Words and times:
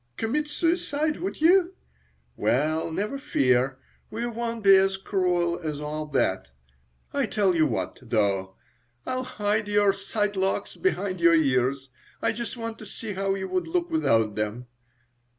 Commit 0.17 0.47
suicide, 0.47 1.17
would 1.17 1.41
you? 1.41 1.75
Well, 2.35 2.91
never 2.91 3.19
fear; 3.19 3.77
we 4.09 4.25
won't 4.25 4.63
be 4.63 4.75
as 4.75 4.97
cruel 4.97 5.59
as 5.59 5.79
all 5.79 6.07
that. 6.07 6.47
I 7.13 7.27
tell 7.27 7.53
you 7.53 7.67
what, 7.67 7.99
though. 8.01 8.55
I'll 9.05 9.21
hide 9.25 9.67
your 9.67 9.93
side 9.93 10.35
locks 10.35 10.75
behind 10.75 11.21
your 11.21 11.35
ears. 11.35 11.89
I 12.19 12.31
just 12.31 12.57
want 12.57 12.79
to 12.79 12.85
see 12.87 13.13
how 13.13 13.35
you 13.35 13.47
would 13.49 13.67
look 13.67 13.91
without 13.91 14.33
them." 14.33 14.65